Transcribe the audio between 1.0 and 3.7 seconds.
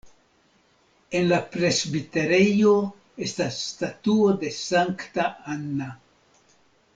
En la presbiterejo estas